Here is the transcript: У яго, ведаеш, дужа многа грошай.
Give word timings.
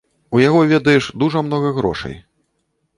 У 0.37 0.39
яго, 0.47 0.61
ведаеш, 0.71 1.11
дужа 1.25 1.45
многа 1.47 1.69
грошай. 1.79 2.21